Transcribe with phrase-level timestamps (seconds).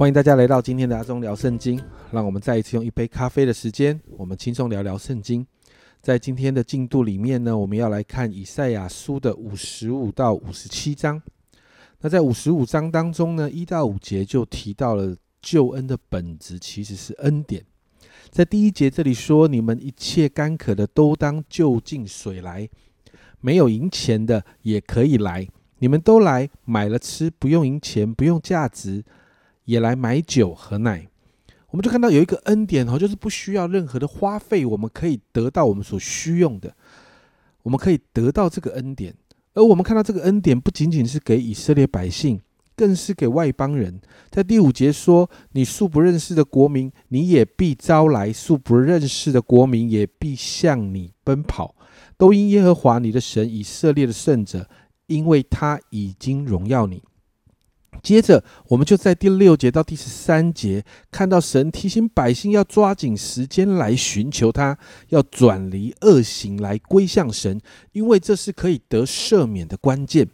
[0.00, 1.78] 欢迎大家来到今天的阿忠聊圣经。
[2.10, 5.46] 让我们再一次用一杯咖啡的时间，我们轻松聊聊圣经。
[6.00, 11.20] 在今天的进度里面呢，我们要来看以赛亚书的五十五到五十七章。
[12.00, 17.62] 那在五十五章当中呢，一到五节就提到了救恩的本质其实是恩典。
[18.30, 22.66] 在第一节这里说：“你们一切干渴的都当就近水来，
[23.42, 25.46] 没有银钱的也可以来，
[25.80, 29.04] 你们都来买了吃，不用银钱，不用价值。”
[29.70, 31.06] 也来买酒和奶，
[31.70, 36.74] 我们就看到有一个恩典哦，就是不需要任何的花费，我们可以得到我们所需用的，
[37.62, 39.14] 我们可以得到这个恩典。
[39.54, 42.40] 而我们看到这个恩典不仅仅是给以色列百姓，
[42.74, 44.00] 更是给外邦人。
[44.28, 51.76] 在第五节说：“你素不认识的国民，你也必招来；素不认识的国民，也必向你奔跑。
[52.16, 54.68] 都因耶和华你的神以色列的圣者，
[55.06, 57.02] 因为他已经荣耀你。”
[58.02, 67.60] 接着，我们就在第六节到第十三节看到神提醒百姓要抓紧时间来寻求他，要转离恶行来归向神，
[67.92, 70.28] 因为这是可以得赦免的关键。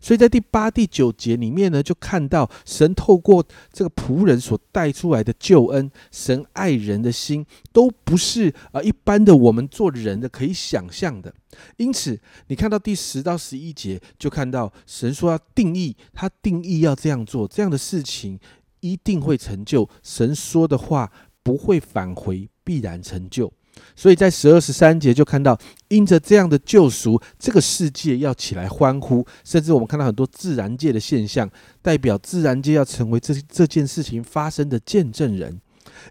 [0.00, 11.32] 所以在第八、第九节里面呢，就看到神透过这个仆人所带出来的救恩，神爱人的心都不是啊一般的我们做人的可以想象的。
[11.76, 18.38] 因此，你看到第十到十一节，就看到神说要定义，他定义要这样做，这样的事情
[18.80, 19.88] 一定会成就。
[20.02, 23.52] 神说的话不会返回，必然成就。
[23.94, 31.50] 所以在十二十三节就看到，因着这样的救赎，这个世界要起来欢呼，甚至我们看到很多自然界的现象，
[31.82, 35.60] 代表自然界要成为这这件事情发生的见证人。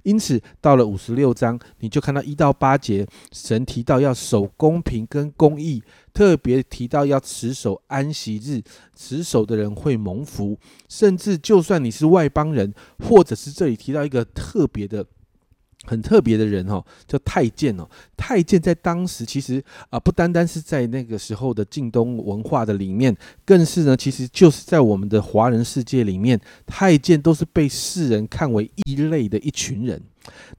[0.03, 8.61] 因此，到了五十六章，你就看到一到八节，神提到要守公平跟公义，特别提到要持守安息日，
[8.95, 10.57] 持守的人会蒙福，
[10.87, 15.05] 甚至就算你是外邦人，或者是这里提到一个特别的。
[15.85, 17.87] 很特别的人哦，叫太监哦。
[18.15, 23.15] 太监在当时其实啊，不单单是在那个时候的晋东文化的里面，
[23.45, 30.01] 更是呢，其实就是在我们的华人世界里面，太监都是被世人看为异类的一群人。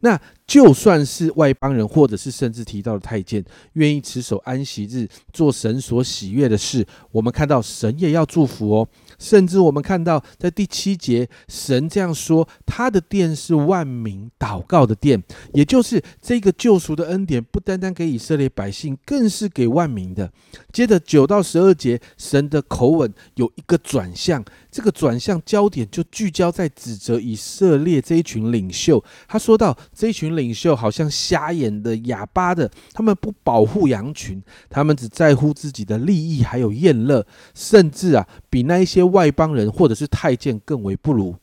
[0.00, 3.43] 那就算是外邦人，或者是甚至提到的太监，
[3.75, 8.89] 愿意持守安息日，做神所喜悦的事，我们看到神也要祝福哦。
[9.22, 15.22] 甚至我们看到，在第七节，神这样说：“他的殿是万民祷告的殿，
[15.55, 20.33] 也就是这个救赎的恩典，不单单给以色列百姓，更是给万民的。”
[20.72, 29.05] 接着九到十二节，神的口吻有一个转向，这个转向焦点就聚焦在指责以色列这一群领袖。
[29.28, 37.25] 他说到：“这一群领袖好像瞎眼的、哑巴的，他们不保护羊群，他们只在乎自己的利益还有宴乐，
[37.55, 41.37] 甚至啊，比那一些。”外邦人或者是太监更为不如，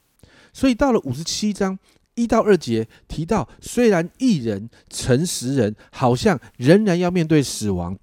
[0.52, 1.78] 所以到了五十七章
[2.16, 7.96] 一到二节提到，虽然异人、诚实人好像仍然要面对死亡，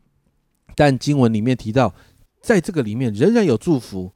[0.77, 1.93] 但经文里面提到，
[2.41, 4.13] 在这个里面仍然有祝福。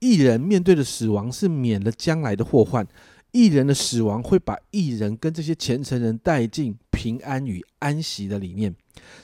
[0.00, 2.86] 艺人面对的死亡是免了将来的祸患，
[3.32, 8.74] 艺人的死亡会把艺人跟这些虔诚人带进平安与安息的里面。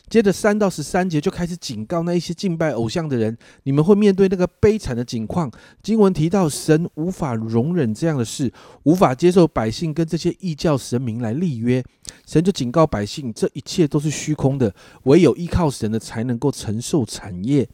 [0.09, 5.51] 接着三到十三节就开始警告那一些敬拜偶像的人，你们会面对那个悲惨的境况。
[5.83, 8.51] 经文提到，神无法容忍这样的事，
[8.85, 11.85] 无法接受百姓跟这些异教神明来立约。
[12.27, 17.69] 神就警告百姓，这一切都是虚空的，唯有依靠神的才能够承受产业。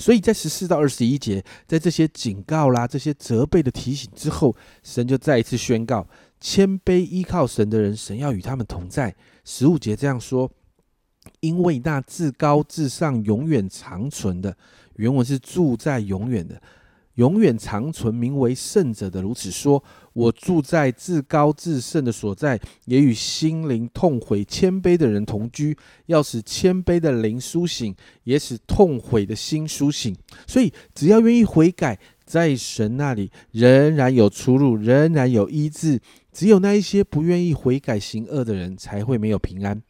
[0.00, 6.08] 所以在十四到二十一节，在这些警告啦、这些责备的提醒之后，神就再一次宣告：
[6.40, 9.14] 谦卑依靠神的人，神要与他们同在。
[9.44, 10.50] 十五节这样说。
[11.40, 14.56] 因为那至高至上、永远长存的
[14.96, 16.60] 原文是住在永远的、
[17.20, 25.76] 永远长存、名为圣者的，如此说：我住在至高至圣的所在，也与心灵痛悔、谦卑的人同居，
[26.06, 27.94] 要使谦卑的灵苏醒，
[28.24, 30.16] 也使痛悔的心苏醒。
[30.46, 31.98] 所以，只要愿意悔改，
[32.30, 35.98] 在神那里仍然有出路，仍然有医治。
[36.32, 39.82] 只有那一些不愿意悔改行恶的人，才会没有平安。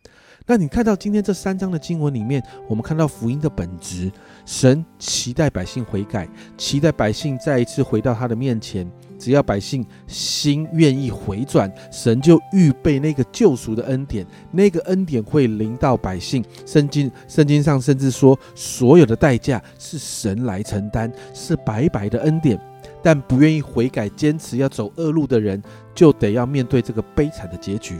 [0.46, 4.10] 那你看到今天这三章的经文里面，我们看到福音的本质，
[4.46, 6.26] 神期待百姓悔改，
[6.56, 8.90] 期待百姓再一次回到他的面前。
[9.20, 16.42] 只要百姓心愿意回转，神就预备那个救赎的恩典，那个恩典会临到百姓。
[16.64, 22.58] 圣经圣经上甚至说，所有的代价是神来承担，是白白的恩典。
[23.02, 25.62] 但不愿意悔改、坚持要走恶路的人，
[25.94, 27.98] 就得要面对这个悲惨的结局。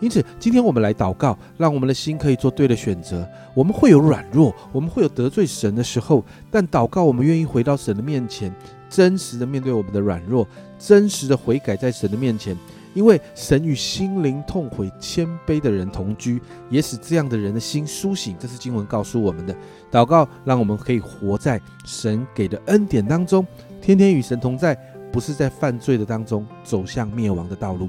[0.00, 3.28] 因此，今天我们来祷告，让我们的心可以做对的选择。
[3.54, 8.54] 我们会有软弱，我们会有得罪神的时候，但祷告，我们愿意回到神的面前，
[8.88, 10.46] 真实的面对我们的软弱，
[10.78, 12.56] 真实的悔改在神的面前。
[12.94, 18.34] 因为神与心灵痛悔、谦卑的人同居，也使这样的人的心苏醒。
[18.40, 19.54] 这是经文告诉我们的。
[19.90, 23.46] 祷告让我们可以活在神给的恩典当中，
[23.80, 24.76] 天天与神同在，
[25.12, 27.88] 不是在犯罪的当中走向灭亡的道路。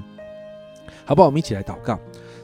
[1.04, 1.26] 好不好？
[1.26, 1.98] 我们一起来祷告。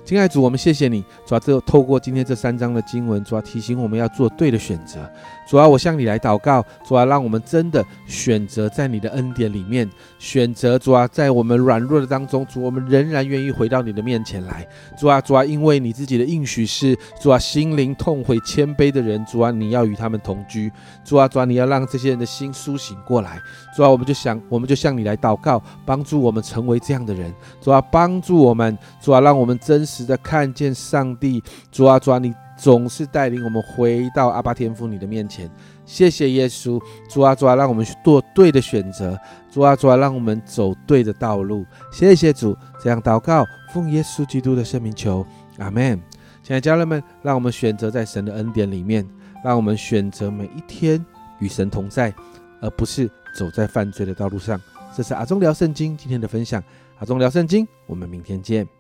[0.07, 5.01] 亲爱的主，我们谢谢你，主要这透过今天这三章的经文，主要提醒我们要做对的选择。
[5.49, 14.65] 主要我向你来祷告，主要让我们真的选择在你的恩典里面，选择主要在我们软弱的当中，主我们仍然愿意回到你的面前来。
[14.97, 20.71] 主啊，主啊，因为你自己的应许是，主啊，心灵痛悔谦卑的人，主啊，你要与他们同居。
[21.05, 23.41] 主啊，主啊，你要让这些人的心苏醒过来。
[23.77, 27.35] 主啊，我们就想，我们就向你来祷告，帮助我们成为这样的人。
[27.61, 29.96] 主啊，帮助我们，主啊，让我们真实。
[29.97, 35.51] 实的看见上帝，主啊主啊，你总是带领我们回到阿巴天父你的面前。
[35.85, 39.19] 谢谢耶稣，主啊主啊，让我们去做对的选择。
[39.51, 41.65] 主啊主啊，让我们走对的道路。
[41.91, 45.25] 谢谢主，这样祷告，奉耶稣基督的圣名求，
[45.59, 46.01] 阿门。
[46.43, 49.07] 亲爱的家人们，让我们选择在神的恩典里面，
[49.45, 51.05] 让我们选择每一天
[51.41, 52.13] 与神同在，
[52.61, 54.61] 而不是走在犯罪的道路上。
[54.97, 56.63] 这是阿忠聊圣经今天的分享。
[56.99, 58.76] 阿忠聊圣经，我们明天见。